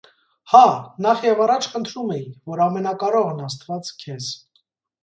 [0.53, 0.61] -Հա,
[1.07, 4.35] նախ և առաջ խնդրում էի, որ ամենակարողն աստված քեզ…